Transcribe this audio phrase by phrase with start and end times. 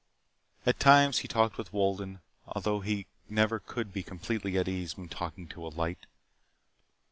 [0.65, 5.09] At times he talked with Wolden, although he could never be completely at ease when
[5.09, 6.07] talking to a light.